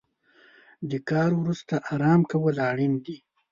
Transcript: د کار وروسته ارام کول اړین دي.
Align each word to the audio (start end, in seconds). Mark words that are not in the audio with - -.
د 0.89 0.91
کار 1.09 1.31
وروسته 1.41 1.75
ارام 1.93 2.21
کول 2.31 2.55
اړین 2.69 2.93
دي. 3.05 3.17